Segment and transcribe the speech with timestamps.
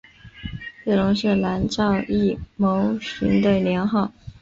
[0.83, 4.11] 见龙是南诏异牟寻的年号。